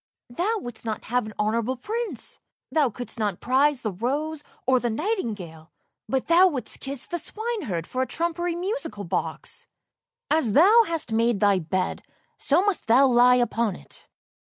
[0.35, 2.39] "Thou wouldst not have an honourable prince,
[2.71, 5.71] thou couldst not prize the rose or the nightingale,
[6.09, 9.67] but thou wouldst kiss the swineherd for a trumpery musical box!
[10.31, 12.01] As thou hast made thy bed,
[12.39, 14.07] so must thou lie upon it!